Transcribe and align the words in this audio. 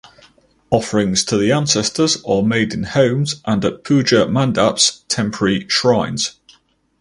Offerings 0.71 1.23
to 1.25 1.37
the 1.37 1.51
ancestors 1.51 2.17
are 2.25 2.41
made 2.41 2.73
in 2.73 2.81
homes 2.81 3.39
and 3.45 3.63
at 3.63 3.83
puja 3.83 4.25
"mandap"s 4.25 5.03
(temporary 5.07 5.67
shrines). 5.69 6.39